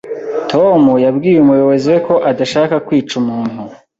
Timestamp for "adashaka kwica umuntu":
2.31-3.59